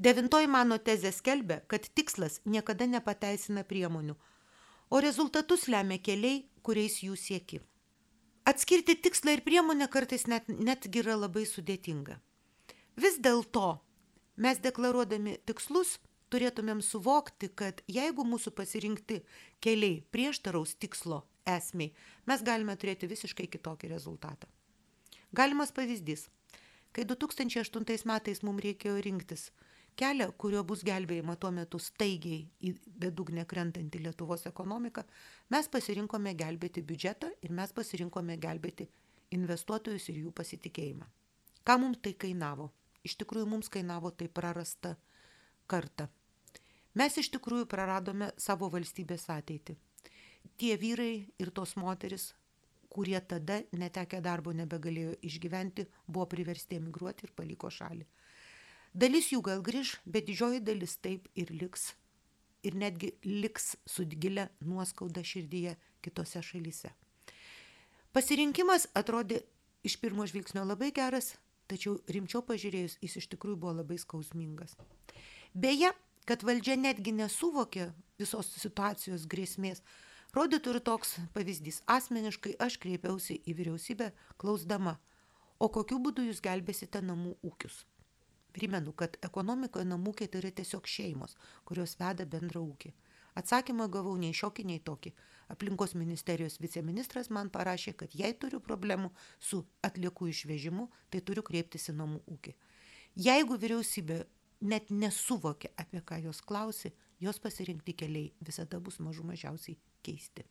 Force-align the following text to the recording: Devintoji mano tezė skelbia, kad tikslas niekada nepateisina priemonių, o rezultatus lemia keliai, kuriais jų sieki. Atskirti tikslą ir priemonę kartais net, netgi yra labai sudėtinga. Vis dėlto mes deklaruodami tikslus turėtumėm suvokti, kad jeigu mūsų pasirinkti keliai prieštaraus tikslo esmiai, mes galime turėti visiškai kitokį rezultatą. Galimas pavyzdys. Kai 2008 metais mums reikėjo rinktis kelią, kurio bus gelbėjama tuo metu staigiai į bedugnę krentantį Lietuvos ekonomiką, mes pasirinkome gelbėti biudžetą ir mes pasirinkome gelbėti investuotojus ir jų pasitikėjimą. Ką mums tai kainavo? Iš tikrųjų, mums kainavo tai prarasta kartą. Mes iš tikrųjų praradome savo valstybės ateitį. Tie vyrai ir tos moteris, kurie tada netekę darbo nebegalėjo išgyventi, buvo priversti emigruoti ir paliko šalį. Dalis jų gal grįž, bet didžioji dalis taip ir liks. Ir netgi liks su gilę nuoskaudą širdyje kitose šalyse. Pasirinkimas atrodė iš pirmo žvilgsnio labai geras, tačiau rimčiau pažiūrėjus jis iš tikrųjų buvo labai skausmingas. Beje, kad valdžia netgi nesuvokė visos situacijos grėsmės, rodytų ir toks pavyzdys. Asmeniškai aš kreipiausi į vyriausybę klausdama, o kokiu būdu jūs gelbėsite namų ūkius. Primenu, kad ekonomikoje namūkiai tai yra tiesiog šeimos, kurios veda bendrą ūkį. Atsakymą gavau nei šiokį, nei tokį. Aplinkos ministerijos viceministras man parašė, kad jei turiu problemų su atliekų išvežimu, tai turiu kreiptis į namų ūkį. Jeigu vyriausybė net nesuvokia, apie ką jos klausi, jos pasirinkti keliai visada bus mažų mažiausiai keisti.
Devintoji 0.00 0.48
mano 0.48 0.78
tezė 0.80 1.10
skelbia, 1.12 1.58
kad 1.68 1.84
tikslas 1.92 2.38
niekada 2.48 2.86
nepateisina 2.88 3.66
priemonių, 3.68 4.14
o 4.88 5.00
rezultatus 5.04 5.66
lemia 5.68 5.98
keliai, 6.00 6.46
kuriais 6.64 7.02
jų 7.04 7.18
sieki. 7.20 7.60
Atskirti 8.48 8.96
tikslą 8.96 9.36
ir 9.36 9.42
priemonę 9.44 9.90
kartais 9.92 10.24
net, 10.24 10.48
netgi 10.48 11.02
yra 11.02 11.18
labai 11.20 11.44
sudėtinga. 11.44 12.16
Vis 12.96 13.20
dėlto 13.20 13.74
mes 14.40 14.62
deklaruodami 14.64 15.36
tikslus 15.44 15.98
turėtumėm 16.32 16.80
suvokti, 16.80 17.52
kad 17.52 17.84
jeigu 17.84 18.24
mūsų 18.24 18.56
pasirinkti 18.56 19.20
keliai 19.60 20.00
prieštaraus 20.16 20.78
tikslo 20.80 21.26
esmiai, 21.44 21.92
mes 22.24 22.40
galime 22.46 22.72
turėti 22.80 23.10
visiškai 23.10 23.50
kitokį 23.52 23.92
rezultatą. 23.92 24.48
Galimas 25.36 25.76
pavyzdys. 25.76 26.30
Kai 26.90 27.04
2008 27.04 28.08
metais 28.08 28.40
mums 28.42 28.64
reikėjo 28.64 28.96
rinktis 29.04 29.50
kelią, 30.00 30.30
kurio 30.40 30.62
bus 30.66 30.82
gelbėjama 30.86 31.36
tuo 31.40 31.50
metu 31.54 31.78
staigiai 31.82 32.46
į 32.64 32.72
bedugnę 33.02 33.44
krentantį 33.48 34.02
Lietuvos 34.06 34.46
ekonomiką, 34.50 35.04
mes 35.52 35.68
pasirinkome 35.68 36.34
gelbėti 36.38 36.82
biudžetą 36.86 37.30
ir 37.44 37.54
mes 37.60 37.74
pasirinkome 37.76 38.38
gelbėti 38.40 38.88
investuotojus 39.36 40.08
ir 40.10 40.24
jų 40.24 40.32
pasitikėjimą. 40.40 41.06
Ką 41.66 41.76
mums 41.82 42.00
tai 42.02 42.14
kainavo? 42.16 42.70
Iš 43.04 43.16
tikrųjų, 43.20 43.46
mums 43.48 43.68
kainavo 43.72 44.10
tai 44.10 44.28
prarasta 44.28 44.96
kartą. 45.70 46.08
Mes 46.98 47.16
iš 47.20 47.30
tikrųjų 47.36 47.68
praradome 47.70 48.32
savo 48.40 48.68
valstybės 48.72 49.28
ateitį. 49.30 49.76
Tie 50.60 50.74
vyrai 50.80 51.12
ir 51.38 51.52
tos 51.56 51.76
moteris, 51.78 52.32
kurie 52.90 53.20
tada 53.20 53.60
netekę 53.72 54.20
darbo 54.20 54.52
nebegalėjo 54.56 55.14
išgyventi, 55.28 55.86
buvo 56.06 56.26
priversti 56.32 56.80
emigruoti 56.80 57.28
ir 57.28 57.34
paliko 57.36 57.70
šalį. 57.70 58.08
Dalis 58.90 59.30
jų 59.30 59.38
gal 59.46 59.60
grįž, 59.62 60.00
bet 60.04 60.26
didžioji 60.26 60.60
dalis 60.66 60.96
taip 60.98 61.28
ir 61.38 61.52
liks. 61.54 61.92
Ir 62.66 62.74
netgi 62.74 63.12
liks 63.24 63.76
su 63.86 64.04
gilę 64.04 64.48
nuoskaudą 64.60 65.22
širdyje 65.24 65.76
kitose 66.02 66.42
šalyse. 66.42 66.90
Pasirinkimas 68.12 68.88
atrodė 68.98 69.44
iš 69.86 69.94
pirmo 70.02 70.26
žvilgsnio 70.26 70.64
labai 70.66 70.90
geras, 70.92 71.36
tačiau 71.70 72.00
rimčiau 72.10 72.42
pažiūrėjus 72.42 72.98
jis 73.00 73.16
iš 73.20 73.28
tikrųjų 73.30 73.60
buvo 73.62 73.76
labai 73.78 74.00
skausmingas. 74.02 74.74
Beje, 75.54 75.92
kad 76.26 76.42
valdžia 76.42 76.74
netgi 76.76 77.14
nesuvokė 77.14 77.92
visos 78.18 78.50
situacijos 78.58 79.28
grėsmės, 79.30 79.84
rodytų 80.34 80.74
ir 80.74 80.80
toks 80.90 81.14
pavyzdys. 81.36 81.80
Asmeniškai 81.86 82.56
aš 82.58 82.80
kreipiausi 82.82 83.38
į 83.46 83.54
vyriausybę 83.62 84.10
klausdama, 84.42 84.98
o 85.62 85.70
kokiu 85.70 86.02
būdu 86.02 86.26
jūs 86.26 86.42
gelbėsite 86.42 87.06
namų 87.06 87.36
ūkius. 87.46 87.84
Primenu, 88.54 88.92
kad 88.92 89.16
ekonomikoje 89.26 89.86
namūkiai 89.88 90.30
tai 90.30 90.42
yra 90.42 90.50
tiesiog 90.60 90.88
šeimos, 90.90 91.36
kurios 91.68 91.96
veda 92.00 92.26
bendrą 92.26 92.62
ūkį. 92.72 92.92
Atsakymą 93.38 93.86
gavau 93.92 94.16
nei 94.18 94.34
šiokį, 94.34 94.64
nei 94.66 94.80
tokį. 94.82 95.12
Aplinkos 95.54 95.94
ministerijos 95.98 96.58
viceministras 96.62 97.30
man 97.30 97.50
parašė, 97.50 97.94
kad 98.02 98.14
jei 98.14 98.34
turiu 98.34 98.60
problemų 98.62 99.10
su 99.38 99.62
atliekų 99.86 100.30
išvežimu, 100.32 100.88
tai 101.10 101.22
turiu 101.22 101.46
kreiptis 101.46 101.88
į 101.90 101.96
namų 102.00 102.22
ūkį. 102.34 102.54
Jeigu 103.26 103.58
vyriausybė 103.58 104.20
net 104.60 104.90
nesuvokia, 104.90 105.72
apie 105.76 106.02
ką 106.06 106.20
jos 106.26 106.42
klausi, 106.46 106.92
jos 107.20 107.38
pasirinkti 107.42 107.96
keliai 108.02 108.32
visada 108.46 108.80
bus 108.80 109.00
mažų 109.02 109.26
mažiausiai 109.32 109.78
keisti. 110.06 110.46